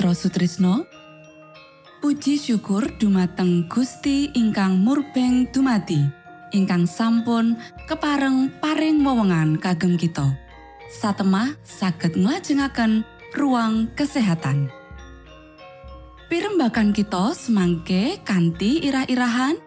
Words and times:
Mitra 0.00 0.16
Sutrisno. 0.16 0.88
Puji 2.00 2.40
syukur 2.40 2.88
dumateng 2.96 3.68
Gusti 3.68 4.32
ingkang 4.32 4.80
murbeng 4.80 5.44
dumati 5.52 6.00
ingkang 6.56 6.88
sampun 6.88 7.60
kepareng 7.84 8.48
paring 8.64 9.04
wewenngan 9.04 9.60
kagem 9.60 10.00
kita. 10.00 10.24
Satemah 10.88 11.52
saged 11.68 12.16
nglajengaken 12.16 13.04
ruang 13.36 13.92
kesehatan. 13.92 14.72
Pirembakan 16.32 16.96
kita 16.96 17.36
semangke 17.36 18.24
kanthi 18.24 18.80
irah-irahan. 18.80 19.60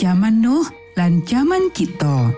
Zaman 0.00 0.40
Nuh 0.40 0.64
lan 0.96 1.28
zaman 1.28 1.68
kita. 1.76 2.32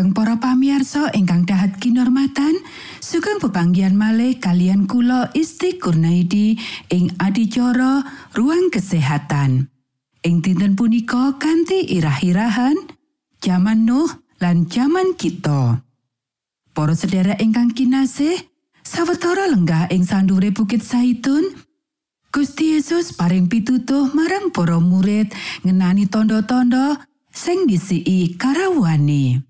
Dumateng 0.00 0.16
para 0.16 0.40
pamiarsa 0.40 1.12
ingkang 1.12 1.44
dahat 1.44 1.76
kinormatan, 1.76 2.56
sugeng 3.04 3.36
pepanggihan 3.36 3.92
malih 3.92 4.40
kalian 4.40 4.88
kula 4.88 5.28
Isti 5.36 5.76
Kurnaidi 5.76 6.56
ing 6.88 7.12
adicara 7.20 8.00
ruang 8.32 8.72
kesehatan. 8.72 9.68
Ing 10.24 10.40
dinten 10.40 10.72
punika 10.72 11.36
kanthi 11.36 11.84
irah-irahan 11.84 12.80
zaman 13.44 13.84
Nuh 13.84 14.08
lan 14.40 14.72
zaman 14.72 15.20
kita. 15.20 15.84
Para 16.72 16.96
sedherek 16.96 17.36
ingkang 17.36 17.76
kinasih, 17.76 18.40
sawetara 18.80 19.52
lenggah 19.52 19.92
ing 19.92 20.08
sandure 20.08 20.48
Bukit 20.48 20.80
Saitun, 20.80 21.44
Gusti 22.32 22.72
Yesus 22.72 23.12
paring 23.12 23.52
pitutuh 23.52 24.08
marang 24.16 24.48
para 24.48 24.80
murid 24.80 25.28
ngenani 25.60 26.08
tondo-tondo 26.08 26.96
sing 27.28 27.68
disiki 27.68 28.40
karawani. 28.40 29.49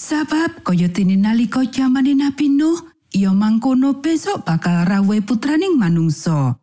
Sabab 0.00 0.64
kaya 0.64 0.88
dene 0.88 1.12
nalika 1.12 1.60
jamane 1.68 2.16
Nabi 2.16 2.48
Nuh, 2.48 2.80
iya 3.12 3.36
mangkono 3.36 4.00
besok 4.00 4.48
bakal 4.48 4.88
rawe 4.88 5.16
putraning 5.20 5.76
manungsa. 5.76 6.56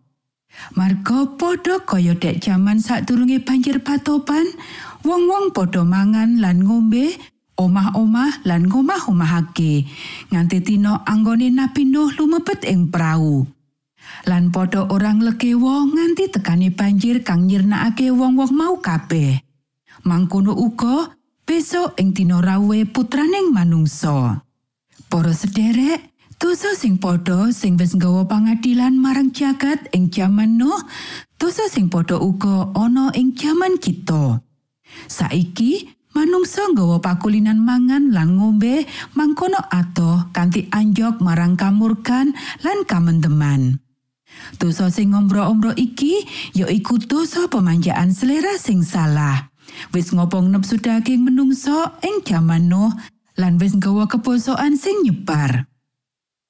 Marga 0.73 1.37
padha 1.37 1.77
kaya 1.85 2.17
dek 2.17 2.41
jaman 2.41 2.81
sadurunge 2.81 3.37
banjir 3.45 3.77
patopan, 3.85 4.41
wong-wong 5.05 5.53
padha 5.53 5.85
mangan 5.85 6.41
lan 6.41 6.65
ngombe, 6.65 7.13
omah-omah 7.61 8.41
lan 8.41 8.65
ngomah-omahake, 8.65 9.85
nganti 10.33 10.57
dina 10.65 11.05
anggone 11.05 11.53
Nabi 11.53 11.85
Nuh 11.85 12.09
lumebet 12.17 12.65
ing 12.65 12.89
prau. 12.89 13.45
Lan 14.25 14.49
padha 14.49 14.89
orang 14.89 15.21
lekewo 15.21 15.85
nganti 15.93 16.33
tekane 16.33 16.73
banjir 16.73 17.21
kang 17.21 17.45
nyirnakake 17.45 18.09
wong-wong 18.09 18.49
mau 18.49 18.81
kabeh. 18.81 19.45
Mangkono 20.09 20.57
uga 20.57 21.16
besok 21.47 21.95
ing 21.95 22.11
dina 22.11 22.43
rawe 22.43 22.79
putraning 22.91 23.55
manungsa. 23.55 24.43
Para 25.07 25.31
sederek, 25.31 26.11
dosa 26.35 26.75
sing 26.75 26.99
padha 26.99 27.47
sing 27.55 27.79
wis 27.79 27.95
nggawa 27.95 28.27
pangadilan 28.27 28.99
marang 28.99 29.31
jagat 29.31 29.87
ing 29.95 30.11
jaman 30.11 30.59
Nuh, 30.59 30.83
dosa 31.39 31.71
sing 31.71 31.87
padha 31.87 32.19
uga 32.19 32.75
ana 32.75 33.15
ing 33.15 33.31
jaman 33.31 33.79
kita. 33.79 34.43
Saiki 35.07 35.87
manungsa 36.11 36.67
nggawa 36.75 36.99
pakulinan 36.99 37.63
mangan 37.63 38.11
lan 38.11 38.35
ngombe 38.35 38.83
mangkono 39.15 39.63
atoh 39.71 40.27
kanthi 40.35 40.67
anjok 40.67 41.23
marang 41.23 41.55
kamurkan 41.55 42.35
lan 42.67 42.83
kamenteman. 42.83 43.79
Dosa 44.59 44.91
sing 44.91 45.15
ngombro-ombro 45.15 45.71
iki 45.79 46.27
ya 46.51 46.67
iku 46.67 46.99
dosa 46.99 47.47
pemanjaan 47.47 48.11
selera 48.11 48.59
sing 48.59 48.83
salah. 48.83 49.56
Wis 49.93 50.11
ngopong 50.11 50.51
nepsu 50.51 50.79
daging 50.81 51.27
menungso 51.27 51.95
ing 52.03 52.23
jaman 52.23 52.67
Nuh 52.71 52.91
lan 53.37 53.61
wis 53.61 53.77
nggawa 53.77 54.09
kebosokan 54.09 54.75
sing 54.75 55.05
nyebar. 55.05 55.69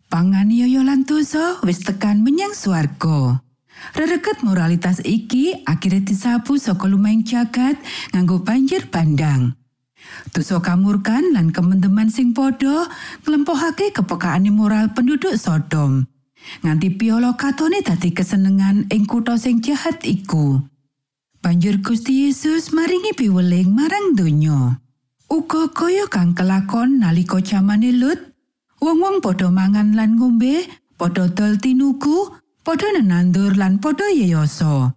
Panganiaya 0.07 0.81
lan 0.87 1.03
dosa 1.03 1.59
wis 1.67 1.83
tekan 1.83 2.23
menyang 2.23 2.55
swarga. 2.55 3.43
Rereget 3.93 4.41
moralitas 4.41 5.03
iki 5.05 5.53
akhirnya 5.67 6.01
disapu 6.01 6.57
saka 6.57 6.89
lumeng 6.89 7.21
jagat 7.27 7.77
nganggo 8.15 8.41
banjir 8.41 8.89
bandang. 8.89 9.53
Dosa 10.31 10.63
kamurkan 10.63 11.35
lan 11.35 11.51
kementeman 11.51 12.09
sing 12.09 12.31
padha 12.31 12.87
nglempohake 13.27 13.91
kepekaane 13.93 14.49
moral 14.49 14.95
penduduk 14.95 15.35
Sodom. 15.35 16.07
Nganti 16.63 16.95
piolo 16.95 17.35
katone 17.35 17.83
dadi 17.83 18.15
kesenengan 18.15 18.87
ing 18.87 19.03
kutha 19.03 19.35
sing 19.35 19.59
jahat 19.59 19.99
iku. 20.07 20.63
Banjur 21.47 21.79
Gusti 21.79 22.27
Yesus 22.27 22.75
maringi 22.75 23.15
piweling 23.15 23.71
marang 23.71 24.19
donya. 24.19 24.83
Uga 25.31 25.71
kaya 25.71 26.03
kang 26.11 26.35
kelakon 26.35 26.99
nalika 26.99 27.39
jamane 27.39 27.95
Lut, 27.95 28.19
wong-wong 28.83 29.23
padha 29.23 29.47
mangan 29.47 29.95
lan 29.95 30.19
ngombe, 30.19 30.67
padha 30.99 31.31
dol 31.31 31.55
tinuku, 31.55 32.35
padha 32.67 32.91
nenandur 32.99 33.55
lan 33.55 33.79
padha 33.79 34.11
yeyoso. 34.11 34.91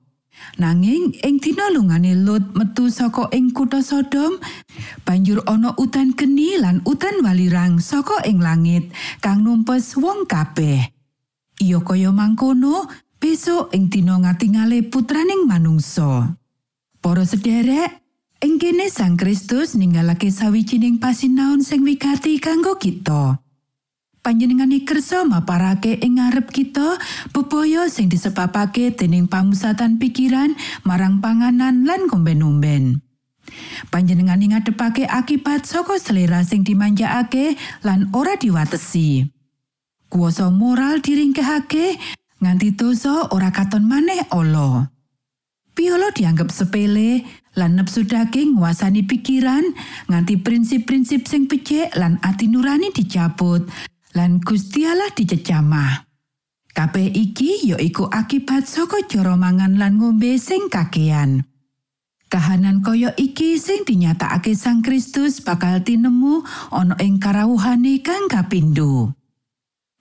Nanging 0.58 1.14
ing 1.22 1.38
dina 1.38 1.70
lungane 1.70 2.18
Lut 2.18 2.42
metu 2.58 2.90
saka 2.90 3.30
ing 3.30 3.54
kutha 3.54 3.78
Sodom, 3.78 4.42
banjur 5.06 5.46
ana 5.46 5.70
udan 5.78 6.18
geni 6.18 6.58
lan 6.58 6.82
udan 6.82 7.22
walirang 7.22 7.78
saka 7.78 8.26
ing 8.26 8.42
langit 8.42 8.90
kang 9.22 9.46
numpes 9.46 9.94
wong 9.94 10.26
kabeh. 10.26 10.82
Iya 11.62 11.78
kaya 11.86 12.10
mangkono, 12.10 12.90
besok 13.22 13.70
ing 13.70 13.86
dina 13.86 14.18
ngatingale 14.18 14.82
putraning 14.90 15.46
manungsa. 15.46 16.39
Para 17.00 17.24
sederek, 17.24 18.04
ing 18.44 18.60
kene 18.60 18.92
Sang 18.92 19.16
Kristus 19.16 19.72
ninggalake 19.72 20.28
sawijining 20.28 21.00
pasinaon 21.00 21.64
sing 21.64 21.80
wigati 21.80 22.36
kanggo 22.36 22.76
kita. 22.76 23.40
Panjenengane 24.20 24.84
kersa 24.84 25.24
maparake 25.24 25.96
ing 25.96 26.20
ngarep 26.20 26.52
kita 26.52 27.00
bebaya 27.32 27.88
sing 27.88 28.12
disebabake 28.12 28.92
dening 28.92 29.32
pamusatan 29.32 29.96
pikiran 29.96 30.52
marang 30.84 31.24
panganan 31.24 31.88
lan 31.88 32.04
ngomben-omben. 32.04 33.00
Panjenengane 33.88 34.52
ngadepake 34.52 35.08
akibat 35.08 35.64
saka 35.64 35.96
selera 35.96 36.44
sing 36.44 36.68
dimanjakake 36.68 37.56
lan 37.80 38.12
ora 38.12 38.36
diwatesi. 38.36 39.24
Kuoso 40.12 40.52
moral 40.52 41.00
diringkehake 41.00 41.96
nganti 42.44 42.76
dosa 42.76 43.32
ora 43.32 43.48
katon 43.48 43.88
maneh 43.88 44.28
ala. 44.28 44.99
Piolo 45.80 46.12
dianggap 46.12 46.52
sepele 46.52 47.24
lan 47.56 47.80
nepsu 47.80 48.04
daging 48.04 48.60
nguasani 48.60 49.00
pikiran 49.08 49.64
nganti 50.12 50.36
prinsip-prinsip 50.36 51.24
sing 51.24 51.48
becik 51.48 51.88
lan 51.96 52.20
ati 52.20 52.52
nurani 52.52 52.92
dicabut 52.92 53.64
lan 54.12 54.44
Gusti 54.44 54.84
Allah 54.84 55.08
dicecamah. 55.08 56.04
Kabeh 56.76 57.08
iki 57.16 57.64
ya 57.64 57.80
iku 57.80 58.04
akibat 58.12 58.68
saka 58.68 59.08
cara 59.08 59.40
mangan 59.40 59.80
lan 59.80 59.96
ngombe 59.96 60.36
sing 60.36 60.68
kakean. 60.68 61.48
Kahanan 62.28 62.84
kaya 62.84 63.16
iki 63.16 63.56
sing 63.56 63.88
dinyatakake 63.88 64.52
Sang 64.52 64.84
Kristus 64.84 65.40
bakal 65.40 65.80
tinemu 65.80 66.44
ana 66.68 66.92
ing 67.00 67.16
karawuhane 67.16 68.04
kang 68.04 68.28
kapindho. 68.28 69.16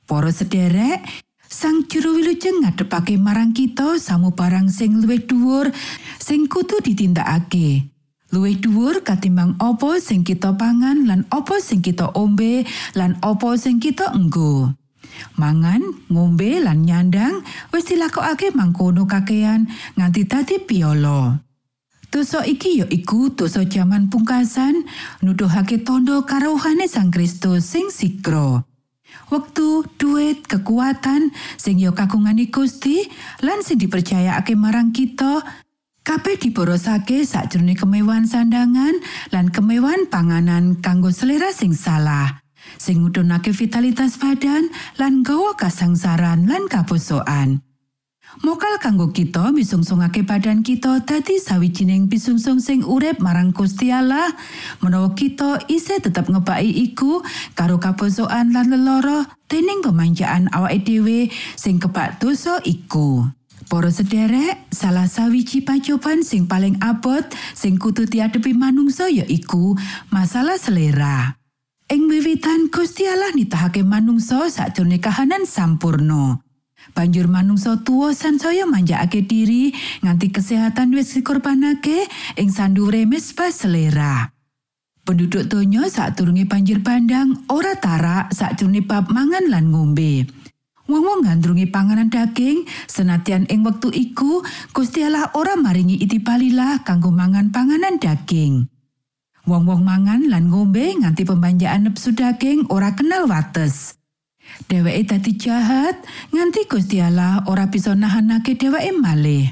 Para 0.03 0.35
sederek, 0.35 1.07
Sang 1.49 1.89
Juru 1.89 2.21
Wilujeng 2.21 2.61
ngadepake 2.61 3.17
marang 3.17 3.57
kita 3.57 3.97
samu 3.97 4.37
barang 4.37 4.69
sing 4.69 5.01
luwih 5.01 5.25
dhuwur 5.25 5.73
sing 6.21 6.45
kudu 6.45 6.77
ditindakake. 6.77 7.89
Luwih 8.29 8.61
dhuwur 8.61 9.01
katimbang 9.01 9.57
apa 9.57 9.97
sing 9.97 10.21
kita 10.21 10.53
pangan 10.53 11.09
lan 11.09 11.25
apa 11.33 11.57
sing 11.57 11.81
kita 11.81 12.13
ombe 12.13 12.69
lan 12.93 13.17
apa 13.25 13.57
sing 13.57 13.81
kita 13.81 14.13
enggo. 14.13 14.77
Mangan, 15.41 15.81
ngombe 16.13 16.61
lan 16.61 16.85
nyandang 16.85 17.41
wis 17.73 17.89
dilakokake 17.89 18.53
mangkono 18.53 19.09
kakean 19.09 19.65
nganti 19.97 20.29
dadi 20.29 20.61
piolo. 20.61 21.33
Dosa 22.13 22.45
iki 22.45 22.77
ya 22.77 22.85
iku 22.93 23.33
dosa 23.33 23.65
jaman 23.65 24.13
pungkasan 24.13 24.85
nuduhake 25.25 25.81
tondo 25.81 26.21
karohane 26.29 26.85
Sang 26.85 27.09
Kristus 27.09 27.65
sing 27.65 27.89
sigra. 27.89 28.68
Wektu, 29.27 29.83
duit, 29.99 30.47
kekuatan 30.47 31.35
sing 31.59 31.77
ya 31.77 31.91
kagungane 31.91 32.47
Gusti 32.47 33.03
lan 33.43 33.59
sing 33.61 33.77
dipercayakake 33.77 34.55
marang 34.55 34.95
kita 34.95 35.43
kabeh 36.07 36.41
diborosake 36.41 37.21
sakjroning 37.27 37.77
kemewahan 37.77 38.25
sandangan 38.25 38.97
lan 39.29 39.53
kemewahan 39.53 40.09
panganan 40.09 40.79
kanggo 40.81 41.13
selera 41.13 41.53
sing 41.53 41.75
salah 41.75 42.41
sing 42.81 43.05
ngudunake 43.05 43.53
vitalitas 43.53 44.17
badan 44.17 44.73
lan 44.97 45.21
gawa 45.21 45.53
kasangsaran 45.53 46.49
lan 46.49 46.65
kaposokan. 46.65 47.68
Mokal 48.39 48.77
kanggo 48.77 49.09
kita 49.09 49.49
misungsungake 49.49 50.21
badan 50.21 50.61
kita 50.61 51.01
dadi 51.01 51.41
sawijining 51.41 52.05
pisungsung 52.13 52.61
sing 52.61 52.85
urip 52.85 53.17
marang 53.17 53.49
Gusti 53.49 53.89
Allah 53.89 54.29
menawa 54.85 55.17
kita 55.17 55.65
isih 55.65 55.97
tetep 55.97 56.29
ngebaki 56.29 56.69
iku 56.93 57.25
karo 57.57 57.81
kaposokan 57.81 58.53
lan 58.53 58.69
leloro 58.69 59.25
dening 59.49 59.81
pemanjaan 59.81 60.45
awake 60.53 60.85
dhewe 60.85 61.33
sing 61.57 61.81
kebak 61.81 62.21
dosa 62.21 62.61
iku. 62.61 63.25
Para 63.65 63.89
sederek, 63.89 64.65
salah 64.73 65.09
sawiji 65.09 65.65
pacoban 65.65 66.21
sing 66.21 66.45
paling 66.45 66.77
abot 66.85 67.25
sing 67.57 67.81
kudu 67.81 68.05
diadepi 68.05 68.53
manungsa 68.53 69.09
ya 69.09 69.25
iku 69.25 69.73
masalah 70.13 70.61
selera. 70.61 71.33
Ing 71.89 72.05
wiwitan 72.05 72.69
Gusti 72.69 73.09
Allah 73.09 73.33
nitahake 73.33 73.81
manungsa 73.81 74.53
sakjroning 74.53 75.01
kahanan 75.01 75.49
sampurno. 75.49 76.48
Banjur 76.97 77.29
manungsa 77.29 77.79
tuwa 77.85 78.11
sansaya 78.11 78.65
manjakake 78.65 79.23
diri 79.23 79.71
nganti 80.01 80.33
kesehatan 80.33 80.91
wis 80.95 81.13
dikorbanake 81.13 82.09
ing 82.35 82.49
sandure 82.49 83.05
mesbah 83.05 83.53
selera. 83.53 84.33
Penduduk 85.05 85.49
donya 85.49 85.89
sadurunge 85.89 86.45
banjir 86.45 86.81
bandang 86.81 87.45
ora 87.49 87.73
tarak 87.77 88.29
sakjroning 88.29 88.85
bab 88.85 89.09
mangan 89.09 89.45
lan 89.49 89.73
ngombe. 89.73 90.25
Wong-wong 90.89 91.21
ngandrungi 91.21 91.69
panganan 91.69 92.09
daging, 92.09 92.65
senadyan 92.89 93.45
ing 93.45 93.61
wektu 93.61 93.93
iku 93.93 94.41
Gusti 94.73 95.05
Allah 95.05 95.29
ora 95.37 95.53
maringi 95.53 96.01
itipalilah 96.01 96.81
kanggo 96.81 97.13
mangan 97.13 97.53
panganan 97.53 98.01
daging. 98.01 98.65
Wong-wong 99.45 99.85
mangan 99.85 100.25
lan 100.25 100.49
ngombe 100.49 100.97
nganti 100.97 101.29
pembanjaan 101.29 101.85
nepsu 101.85 102.17
daging 102.17 102.65
ora 102.73 102.97
kenal 102.97 103.29
wates. 103.29 103.98
Dheweke 104.69 105.03
dadi 105.15 105.33
jahat 105.37 105.97
nganti 106.29 106.69
Gusti 106.69 107.01
Allah 107.01 107.41
ora 107.49 107.69
bisa 107.69 107.97
nahanake 107.97 108.53
dheweke 108.53 108.93
malih. 108.93 109.49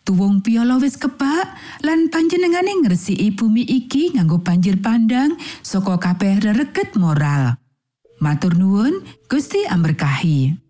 Tuwung 0.00 0.40
piala 0.40 0.80
wis 0.80 0.96
kebak 0.96 1.54
lan 1.84 2.08
panjenengane 2.08 2.72
ngresiki 2.82 3.36
bumi 3.36 3.62
iki 3.62 4.16
nganggo 4.16 4.40
banjir 4.40 4.80
pandang 4.80 5.36
saka 5.60 6.00
kabeh 6.00 6.40
rereget 6.40 6.96
moral. 6.96 7.60
Matur 8.20 8.56
nuwun, 8.56 9.04
Gusti 9.28 9.64
amberkahi. 9.64 10.69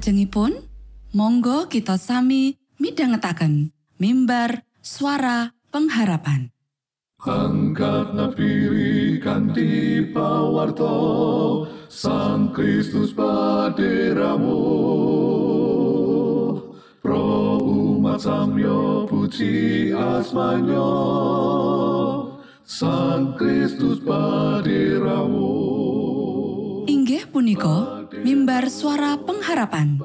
Saklajengipun, 0.00 0.56
monggo 1.12 1.68
kita 1.68 2.00
sami 2.00 2.56
midhangetaken 2.80 3.68
mimbar 4.00 4.64
suara 4.80 5.52
pengharapan. 5.68 6.48
Angkat 7.20 8.16
nafiri 8.16 9.20
kanti 9.20 10.00
pawarto 10.08 11.68
Sang 11.92 12.48
Kristus 12.56 13.12
paderamu. 13.12 14.64
Pro 17.04 17.60
umat 17.60 18.24
samyo 18.24 19.04
puji 19.04 19.92
asmanyo 19.92 20.96
Sang 22.64 23.36
Kristus 23.36 24.00
paderamu. 24.00 25.52
Inggih 26.88 27.28
punika 27.28 27.99
mimbar 28.20 28.68
suara 28.68 29.16
pengharapan. 29.20 30.00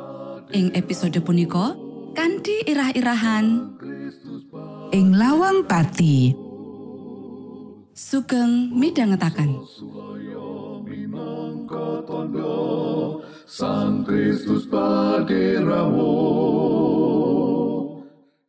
Ing 0.56 0.72
episode 0.78 1.20
punika 1.20 1.76
kanthi 2.16 2.64
irah-irahan. 2.64 3.76
Ing 4.96 5.08
lawang 5.18 5.68
pati. 5.68 6.32
Sugeng 7.96 8.76
tondo 12.06 12.58
Sang 13.46 14.04
Kristus 14.04 14.68
paderamu 14.68 16.12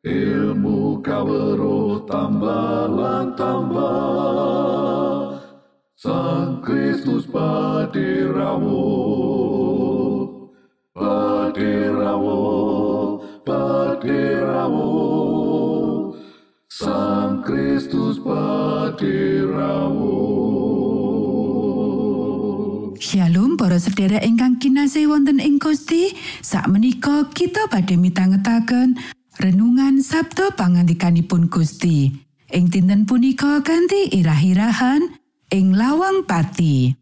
ilmu 0.02 1.04
kawero 1.04 2.00
tambah 2.08 2.88
tambah. 3.36 5.36
Sang 5.96 6.60
Kristus 6.64 7.28
paderamu 7.28 8.80
paderamu 10.96 12.40
paderamu 13.44 14.96
Sang 16.72 17.44
Kristus 17.44 18.16
paderamu 18.24 20.16
Shalom 22.96 23.60
para 23.60 23.76
sedherek 23.76 24.24
ingkang 24.24 24.56
kinasih 24.56 25.12
wonten 25.12 25.36
ing 25.36 25.60
Gusti. 25.60 26.16
Sakmenika 26.40 27.28
kita 27.36 27.68
badhe 27.68 28.00
mitangetaken 28.00 28.96
renungan 29.36 30.00
Sabtu 30.00 30.56
pangandikanipun 30.56 31.52
Gusti. 31.52 32.08
Ing 32.56 32.72
dinten 32.72 33.04
punika 33.04 33.60
ganti 33.60 34.08
irah-irahan 34.16 35.12
ing 35.52 35.76
lawang 35.76 36.24
pati. 36.24 36.96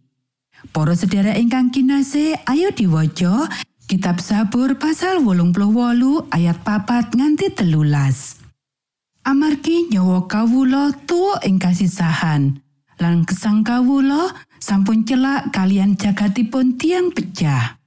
Para 0.75 0.99
sedherek 0.99 1.39
ingkang 1.39 1.71
kinasih 1.71 2.43
ayo 2.51 2.75
diwaca 2.75 3.47
kitab 3.95 4.19
Sabur 4.19 4.75
pasal 4.75 5.23
88 5.23 5.55
ayat 6.35 6.67
papat 6.67 7.15
nganti 7.15 7.55
telulas 7.55 8.43
Amargi 9.23 9.87
nyawa 9.87 10.27
kawula 10.27 10.91
tuwa 11.07 11.39
ing 11.47 11.63
kasisahan 11.63 12.59
lan 12.99 13.23
gesang 13.23 13.63
kawula 13.63 14.35
sampun 14.59 15.07
celak 15.07 15.55
kalian 15.55 15.95
jagatipun 15.95 16.75
tiang 16.75 17.15
pecah. 17.15 17.79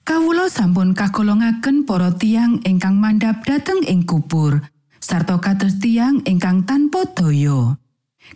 Kawula 0.00 0.48
sampun 0.48 0.96
kagolongaken 0.96 1.84
para 1.84 2.08
tiang 2.16 2.64
ingkang 2.64 2.96
mandhap 2.96 3.44
dhateng 3.44 3.84
ing 3.84 4.08
kubur 4.08 4.64
sarta 4.96 5.36
kados 5.44 5.76
tiang 5.76 6.24
ingkang 6.24 6.64
tanpa 6.64 7.04
daya. 7.12 7.76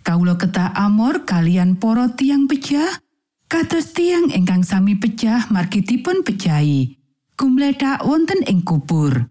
Kawula 0.05 0.37
kedah 0.37 0.77
amor 0.77 1.25
kalian 1.25 1.81
para 1.81 2.13
tiang 2.13 2.45
pecah 2.53 3.01
kados 3.49 3.97
tiang 3.97 4.29
ingkang 4.29 4.61
sami 4.61 4.93
pecah 4.93 5.49
margi 5.49 5.81
dipun 5.81 6.21
pejahi. 6.21 6.94
Gumledak 7.35 8.07
wonten 8.07 8.47
ing 8.47 8.63
kubur. 8.63 9.27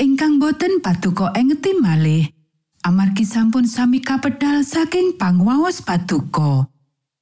Ingkang 0.00 0.40
boten 0.40 0.80
paduka 0.80 1.36
engeti 1.36 1.76
malih 1.76 2.32
amargi 2.80 3.28
sampun 3.28 3.68
sami 3.68 4.00
kapedal 4.00 4.64
saking 4.64 5.20
pangwaos 5.20 5.84
paduka. 5.84 6.66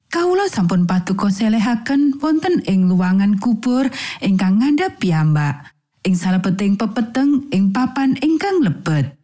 Kawula 0.07 0.47
sampun 0.47 0.87
paduka 0.87 1.27
selehaken 1.27 2.15
wonten 2.23 2.63
ing 2.63 2.87
luwangan 2.87 3.43
kubur 3.43 3.91
ingkang 4.23 4.63
ngandhap 4.63 5.03
piyambak 5.03 5.75
ing 6.07 6.15
salebeting 6.15 6.79
pepeteng 6.79 7.51
ing 7.51 7.75
papan 7.75 8.15
ingkang 8.23 8.63
lebet. 8.63 9.19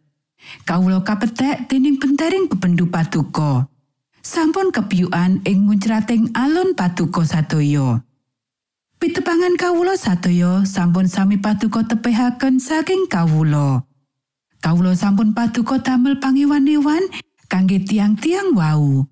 Kawula 0.68 1.00
kapethek 1.08 1.72
dening 1.72 1.96
bentering 1.96 2.52
bebendu 2.52 2.84
paduka. 2.92 3.64
Sampun 4.20 4.76
kepiyukan 4.76 5.40
ing 5.48 5.64
muncrating 5.64 6.36
alun 6.36 6.76
paduka 6.76 7.24
sadaya. 7.24 8.04
Pitepangan 8.98 9.54
kawula 9.54 9.94
sadaya 9.94 10.66
sampun 10.66 11.06
sami 11.06 11.38
paduka 11.38 11.86
tepihaken 11.86 12.58
saking 12.58 13.06
kawula. 13.06 13.86
Kawula 14.58 14.98
sampun 14.98 15.38
paduka 15.38 15.78
damel 15.78 16.18
pangewan-ewan 16.18 17.06
kangge 17.46 17.78
tiang-tiang 17.86 18.58
wau. 18.58 19.06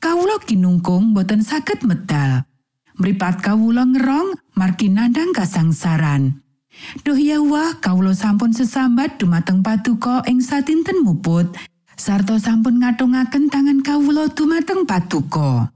Kawula 0.00 0.40
kinungkung 0.40 1.12
boten 1.12 1.44
saged 1.44 1.84
medal. 1.84 2.48
Mripat 2.96 3.44
kawula 3.44 3.84
ngerong 3.92 4.40
margi 4.56 4.88
nandhang 4.88 5.36
kasangsaran. 5.36 6.40
Duh 7.04 7.20
Yahwa, 7.20 7.76
kawula 7.76 8.16
sampun 8.16 8.56
sesambat 8.56 9.20
dumateng 9.20 9.60
paduka 9.60 10.24
ing 10.24 10.40
satinten 10.40 11.04
muput, 11.04 11.44
sarta 11.92 12.40
sampun 12.40 12.80
ngatungaken 12.80 13.52
tangan 13.52 13.84
kawula 13.84 14.32
dumateng 14.32 14.88
paduka. 14.88 15.68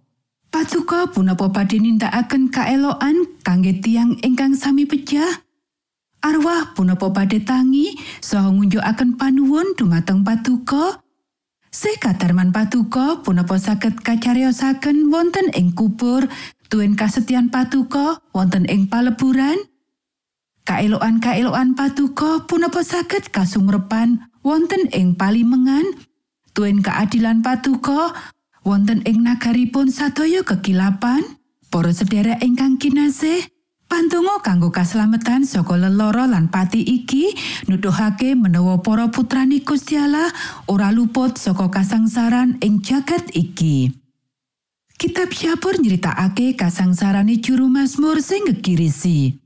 Paduka 0.55 1.11
punapa 1.11 1.51
badhe 1.51 1.83
nindakaken 1.83 2.47
kaeloan 2.47 3.27
kangge 3.43 3.75
tiang 3.83 4.15
ingkang 4.23 4.55
sami 4.55 4.87
pecah? 4.87 5.43
Arwah 6.23 6.79
punapa 6.79 7.11
badhe 7.11 7.43
tangi 7.43 7.99
saha 8.23 8.55
ngunjukaken 8.55 9.19
panuwun 9.19 9.75
dumateng 9.75 10.23
paduka? 10.23 11.03
Sih 11.75 11.99
kadarman 11.99 12.55
paduka 12.55 13.19
punapa 13.27 13.59
saged 13.59 13.99
kacariosaken 14.07 15.11
wonten 15.11 15.51
ing 15.59 15.75
kubur 15.75 16.23
tuen 16.71 16.95
kasetyan 16.95 17.51
paduka 17.51 18.23
wonten 18.31 18.63
ing 18.71 18.87
paleburan? 18.87 19.59
Kaeloan-kaeloan 20.71 21.75
paduka 21.75 22.47
punapa 22.47 22.87
saged 22.87 23.35
kasumrepan 23.35 24.31
wonten 24.47 24.87
ing 24.95 25.19
palimengan? 25.19 25.99
Tuen 26.55 26.79
keadilan 26.79 27.43
paduka 27.43 28.15
wonten 28.65 29.05
ing 29.05 29.23
nagaripun 29.23 29.93
sadaya 29.93 30.43
kekilapan? 30.43 31.23
Para 31.69 31.91
sedherek 31.93 32.43
ingkang 32.43 32.79
kinasih, 32.81 33.45
Pantungo 33.85 34.41
kanggo 34.41 34.73
kaslametan 34.73 35.45
saka 35.45 35.77
leloro 35.77 36.25
lan 36.25 36.49
pati 36.49 36.81
iki 36.83 37.37
nuduhake 37.69 38.33
menawa 38.35 38.81
para 38.81 39.13
putrani 39.13 39.61
Gusti 39.61 39.95
ora 40.67 40.89
luput 40.91 41.37
saka 41.37 41.69
kasangsaran 41.69 42.59
ing 42.65 42.81
jagat 42.81 43.29
iki. 43.37 43.93
Kitab 44.99 45.31
Syabur 45.31 45.77
nyeritakake 45.79 46.57
kasangsarane 46.57 47.39
juru 47.39 47.71
Mazmur 47.71 48.19
sing 48.25 48.47
ngegirisi. 48.49 49.37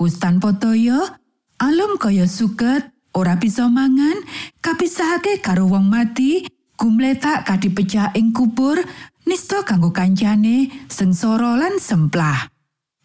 Wus 0.00 0.18
tanpa 0.18 0.56
toya, 0.58 1.20
alam 1.60 2.00
kaya 2.00 2.26
suket, 2.26 2.90
ora 3.14 3.38
bisa 3.38 3.70
mangan, 3.70 4.20
kapisahake 4.58 5.38
karo 5.38 5.70
wong 5.70 5.86
mati, 5.86 6.48
gumletak 6.76 7.46
kadipecah 7.46 8.14
ing 8.14 8.34
kubur, 8.34 8.78
nista 9.26 9.62
kanggo 9.62 9.90
kancane, 9.94 10.70
sengsara 10.88 11.56
lan 11.58 11.80
semplah. 11.80 12.54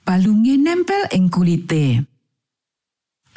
balunge 0.10 0.58
nempel 0.58 1.06
ing 1.14 1.30
kulite. 1.30 2.02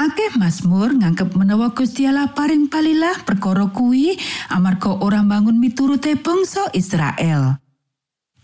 Akeh 0.01 0.33
Mazmur 0.40 0.97
nganggep 0.97 1.37
menawa 1.37 1.77
Gusti 1.77 2.09
Allah 2.09 2.33
paring 2.33 2.73
palilah 2.73 3.21
perkara 3.29 3.68
kuwi 3.68 4.16
amarga 4.49 4.97
ora 5.05 5.21
bangun 5.21 5.61
miturute 5.61 6.16
bangsa 6.16 6.73
Israel. 6.73 7.61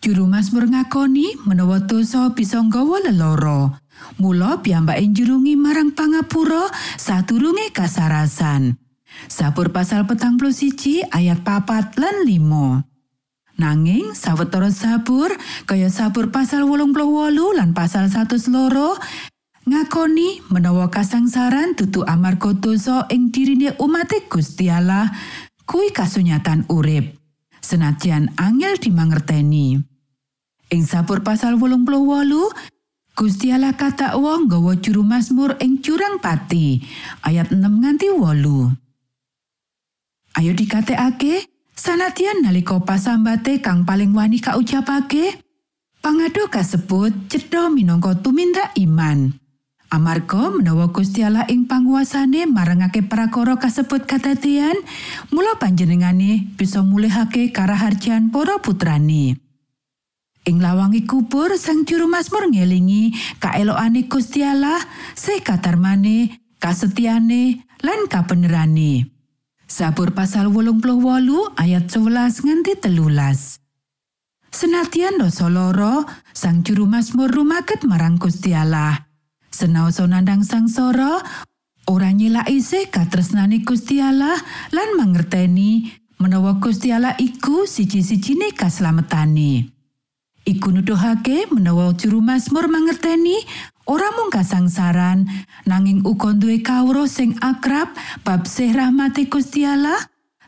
Juru 0.04 0.28
Mazmur 0.28 0.68
ngakoni 0.68 1.40
menawa 1.48 1.80
dosa 1.80 2.28
bisa 2.36 2.60
nggawa 2.60 3.08
leloro. 3.08 3.80
Mula 4.20 4.60
piyambake 4.62 5.08
njurungi 5.08 5.58
marang 5.58 5.90
pangapura 5.96 6.70
sadurunge 7.00 7.72
kasarasan. 7.74 8.78
Sabur 9.26 9.74
pasal 9.74 10.06
petang 10.06 10.38
siji 10.54 11.02
ayat 11.10 11.42
papat 11.42 11.98
lan 11.98 12.22
limo. 12.22 12.86
Nanging 13.58 14.14
sawetara 14.14 14.70
sabur 14.70 15.34
kaya 15.66 15.90
sabur 15.90 16.30
pasal 16.30 16.62
wolung 16.62 16.94
wolu 16.94 17.58
lan 17.58 17.74
pasal 17.74 18.06
satu 18.06 18.38
loro 18.54 18.94
ngakoni 19.66 20.46
menawa 20.54 20.86
kasangsaran 20.86 21.74
dudu 21.74 22.06
amarga 22.06 22.54
dosa 22.54 23.10
ing 23.10 23.34
dirine 23.34 23.74
umat 23.82 24.14
Gusti 24.30 24.70
Allah 24.70 25.10
kuwi 25.66 25.90
kasunyatan 25.90 26.70
urip. 26.70 27.18
Senajan 27.58 28.30
angel 28.38 28.78
dimangerteni. 28.78 29.82
Ing 30.70 30.82
sabur 30.86 31.26
pasal 31.26 31.58
wolung 31.58 31.82
wolu 31.82 32.46
Gusti 33.18 33.50
Allah 33.50 33.74
kata 33.74 34.14
wong 34.14 34.46
nggawa 34.46 34.78
juru 34.78 35.02
Mazmur 35.02 35.58
ing 35.58 35.82
jurang 35.82 36.22
pati 36.22 36.78
ayat 37.26 37.50
6 37.50 37.58
nganti 37.58 38.14
wolu 38.14 38.70
Ayo 40.38 40.54
dikatekake 40.54 41.50
Sanadyan 41.78 42.42
nalika 42.42 42.74
pasambate 42.82 43.62
kang 43.62 43.86
paling 43.86 44.10
wani 44.10 44.42
kaucapake, 44.42 45.38
pangado 46.02 46.50
kasebut 46.50 47.30
cedha 47.30 47.70
minangka 47.70 48.18
tumindak 48.18 48.74
iman. 48.82 49.30
Amarga 49.94 50.50
menawa 50.50 50.90
Gusti 50.90 51.22
Allah 51.22 51.46
ing 51.46 51.70
panguasane 51.70 52.50
marangake 52.50 53.06
prakara 53.06 53.54
kasebut 53.62 54.10
kadadian, 54.10 54.74
mula 55.30 55.54
panjenengane 55.54 56.50
bisa 56.58 56.82
mulihake 56.82 57.54
karaharjan 57.54 58.34
para 58.34 58.58
putrane. 58.58 59.38
Ing 60.50 60.58
lawangi 60.58 61.06
kubur 61.06 61.54
sang 61.62 61.86
juru 61.86 62.10
Mazmur 62.10 62.50
ngelingi 62.50 63.38
kaelokane 63.38 64.10
Gusti 64.10 64.42
Allah, 64.42 64.82
sih 65.14 65.46
katarmane, 65.46 66.42
kasetiane, 66.58 67.70
lan 67.86 68.10
kabenerane. 68.10 69.17
Sabur 69.68 70.16
pasal 70.16 70.48
wolung 70.48 70.80
ayat 71.60 71.92
11 71.92 72.40
nganti 72.40 72.80
telulas. 72.80 73.60
Senatian 74.48 75.20
dosa 75.20 75.52
loro, 75.52 76.08
sang 76.32 76.64
juru 76.64 76.88
Mazmur 76.88 77.28
rumaket 77.28 77.84
marang 77.84 78.16
Gusti 78.16 78.56
Allah. 78.56 78.96
Senaosa 79.52 80.08
nandang 80.08 80.40
sangsara, 80.40 81.20
ora 81.84 82.08
nyilai 82.16 82.56
se 82.64 82.88
katresnane 82.88 83.60
Gusti 83.60 84.00
Allah 84.00 84.40
lan 84.72 84.96
mangerteni 84.96 85.92
menawa 86.16 86.56
Gusti 86.56 86.88
Allah 86.88 87.12
iku 87.20 87.68
siji-sijine 87.68 88.56
kaslametane. 88.56 89.68
Iku 90.48 90.72
nuduhake 90.72 91.52
menawa 91.52 91.92
juru 91.92 92.24
Mazmur 92.24 92.72
mangerteni 92.72 93.36
ora 93.88 94.12
mung 94.14 94.28
kasangsaran 94.28 95.24
nanging 95.64 96.04
uga 96.04 96.36
duwe 96.36 96.60
kawruh 96.60 97.08
sing 97.08 97.34
akrab 97.40 97.88
bab 98.22 98.44
sih 98.44 98.70
rahmate 98.70 99.26
Gusti 99.26 99.64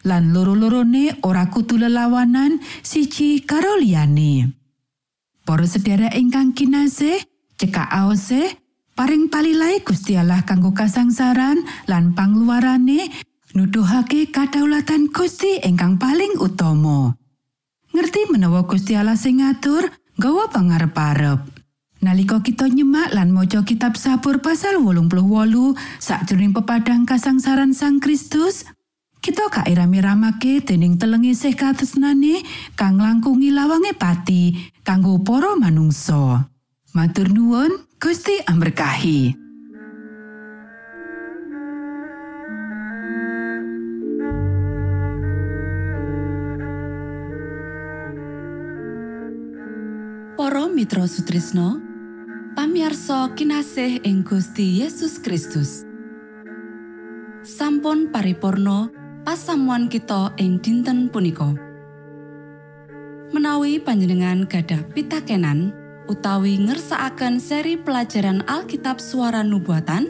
lan 0.04 0.32
loro-lorone 0.32 1.20
ora 1.24 1.48
kudu 1.48 1.76
lelawanan 1.76 2.60
siji 2.80 3.44
karo 3.44 3.76
liyane. 3.76 4.48
Para 5.44 5.66
sedherek 5.66 6.14
ingkang 6.16 6.56
kinasih, 6.56 7.20
cekak 7.60 7.88
aose 7.90 8.56
paring 8.96 9.28
palilai 9.28 9.82
Gusti 9.84 10.16
Allah 10.16 10.44
kanggo 10.44 10.72
kasangsaran 10.72 11.60
lan 11.88 12.16
pangluarane 12.16 13.12
nuduhake 13.52 14.30
kadaulatan 14.32 15.12
Gusti 15.12 15.60
ingkang 15.60 16.00
paling 16.00 16.38
utama. 16.40 17.16
Ngerti 17.90 18.30
menawa 18.30 18.64
Gusti 18.64 18.94
Allah 18.94 19.18
sing 19.18 19.42
ngatur 19.42 19.90
gawa 20.16 20.48
pangarep-arep. 20.48 21.59
Nalika 22.00 22.40
kita 22.40 22.64
nyemak 22.64 23.12
lan 23.12 23.28
maca 23.28 23.60
kitab 23.60 23.92
Sabur 23.92 24.40
pasal 24.40 24.80
88 24.80 25.20
sakjroning 26.00 26.56
pepadang 26.56 27.04
kasangsaran 27.04 27.76
Sang 27.76 28.00
Kristus, 28.00 28.64
kita 29.20 29.52
kairami-ramake 29.52 30.64
dening 30.64 30.96
telengi 30.96 31.36
sih 31.36 31.52
katresnane 31.52 32.40
kang 32.72 32.96
langkungi 32.96 33.52
lawange 33.52 33.92
pati 33.92 34.72
kanggo 34.80 35.20
para 35.20 35.52
manungsa. 35.60 36.48
Matur 36.96 37.28
nuwun, 37.28 37.84
Gusti 38.00 38.40
amberkahi. 38.48 39.36
Para 50.40 50.64
Mitra 50.72 51.04
Sutrisno, 51.04 51.89
pamiarsa 52.70 53.34
kinasih 53.34 53.98
ing 54.06 54.22
Gusti 54.22 54.78
Yesus 54.78 55.18
Kristus. 55.18 55.82
Sampun 57.42 58.14
paripurno 58.14 58.94
pasamuan 59.26 59.90
kita 59.90 60.30
ing 60.38 60.62
dinten 60.62 61.10
punika. 61.10 61.50
Menawi 63.34 63.82
panjenengan 63.82 64.46
gadah 64.46 64.86
pitakenan, 64.94 65.74
utawi 66.06 66.62
ngersaakan 66.62 67.42
seri 67.42 67.74
pelajaran 67.74 68.46
Alkitab 68.46 69.02
suara 69.02 69.42
nubuatan? 69.42 70.06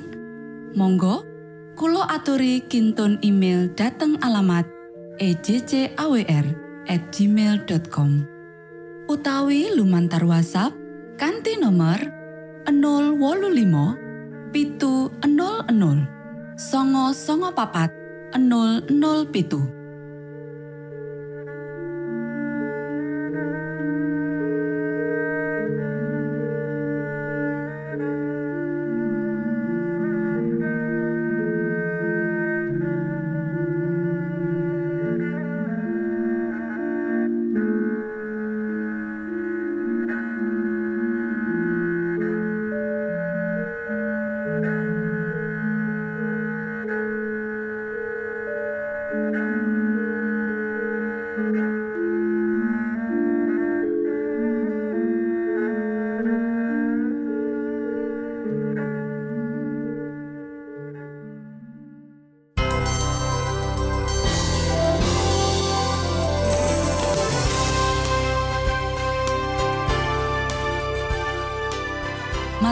Monggo 0.77 1.25
Kulo 1.81 2.05
aturi 2.05 2.61
kinton 2.69 3.25
email 3.25 3.73
dateng 3.73 4.21
alamat 4.21 4.69
ejcawr@ 5.17 6.45
gmail.com 6.93 8.11
utawi 9.09 9.73
lumantar 9.73 10.29
WhatsApp 10.29 10.77
kanti 11.17 11.57
nomor 11.57 12.20
025 12.67 14.53
pitu 14.53 15.11
00 15.23 16.07
songo 16.57 17.15
songo 17.15 17.49
papat 17.57 17.91
00 18.37 19.33
pitu 19.33 19.80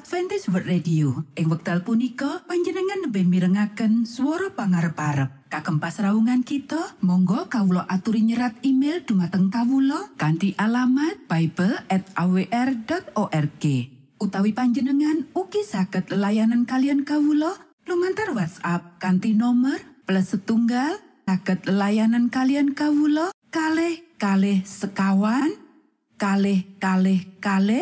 Adventist 0.00 0.48
World 0.48 0.64
Radio. 0.64 1.28
Ing 1.36 1.52
wekdal 1.52 1.84
punika 1.84 2.40
panjenengan 2.48 3.04
lebih 3.04 3.28
mirengaken 3.28 4.08
suara 4.08 4.48
pangarep-arep. 4.48 5.52
Kagem 5.52 5.76
pasraungan 5.76 6.40
kita 6.40 6.96
Monggo 7.04 7.52
Kawulo 7.52 7.84
aturi 7.84 8.24
nyerat 8.24 8.56
email 8.64 9.04
dumateng 9.04 9.52
Kawulo 9.52 10.16
kanti 10.16 10.56
alamat 10.56 11.28
Bible 11.28 11.84
at 11.92 12.08
awr.org 12.16 13.64
utawi 14.16 14.50
panjenengan 14.56 15.28
uki 15.36 15.60
saged 15.68 16.08
layanan 16.16 16.64
kalian 16.64 17.04
Kawulo 17.04 17.60
lumantar 17.84 18.32
WhatsApp 18.32 18.96
kanti 19.04 19.36
nomor 19.36 19.76
plus 20.08 20.32
setunggal 20.32 20.96
saged 21.28 21.68
layanan 21.68 22.32
kalian 22.32 22.72
Kawulo 22.72 23.36
kalh 23.52 24.00
kalh 24.16 24.64
sekawan 24.64 25.60
kalh 26.16 26.64
kalh 26.80 27.20
kalh 27.44 27.78